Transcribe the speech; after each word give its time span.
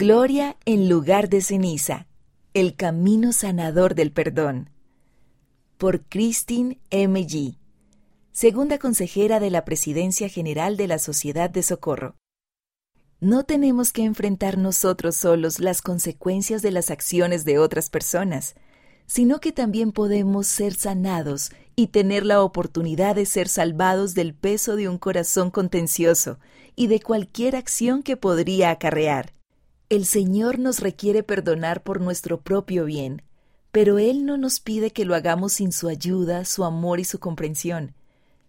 Gloria 0.00 0.56
en 0.64 0.88
lugar 0.88 1.28
de 1.28 1.40
ceniza. 1.40 2.06
El 2.54 2.76
camino 2.76 3.32
sanador 3.32 3.96
del 3.96 4.12
perdón. 4.12 4.70
Por 5.76 6.04
Christine 6.04 6.78
M. 6.90 7.20
G., 7.26 7.58
segunda 8.30 8.78
consejera 8.78 9.40
de 9.40 9.50
la 9.50 9.64
Presidencia 9.64 10.28
General 10.28 10.76
de 10.76 10.86
la 10.86 11.00
Sociedad 11.00 11.50
de 11.50 11.64
Socorro. 11.64 12.14
No 13.18 13.42
tenemos 13.42 13.92
que 13.92 14.04
enfrentar 14.04 14.56
nosotros 14.56 15.16
solos 15.16 15.58
las 15.58 15.82
consecuencias 15.82 16.62
de 16.62 16.70
las 16.70 16.92
acciones 16.92 17.44
de 17.44 17.58
otras 17.58 17.90
personas, 17.90 18.54
sino 19.08 19.40
que 19.40 19.50
también 19.50 19.90
podemos 19.90 20.46
ser 20.46 20.74
sanados 20.74 21.50
y 21.74 21.88
tener 21.88 22.24
la 22.24 22.44
oportunidad 22.44 23.16
de 23.16 23.26
ser 23.26 23.48
salvados 23.48 24.14
del 24.14 24.32
peso 24.32 24.76
de 24.76 24.88
un 24.88 24.98
corazón 24.98 25.50
contencioso 25.50 26.38
y 26.76 26.86
de 26.86 27.00
cualquier 27.00 27.56
acción 27.56 28.04
que 28.04 28.16
podría 28.16 28.70
acarrear. 28.70 29.34
El 29.90 30.04
Señor 30.04 30.58
nos 30.58 30.80
requiere 30.80 31.22
perdonar 31.22 31.82
por 31.82 32.02
nuestro 32.02 32.42
propio 32.42 32.84
bien, 32.84 33.22
pero 33.72 33.98
Él 33.98 34.26
no 34.26 34.36
nos 34.36 34.60
pide 34.60 34.90
que 34.90 35.06
lo 35.06 35.14
hagamos 35.14 35.54
sin 35.54 35.72
su 35.72 35.88
ayuda, 35.88 36.44
su 36.44 36.64
amor 36.64 37.00
y 37.00 37.04
su 37.04 37.18
comprensión. 37.18 37.94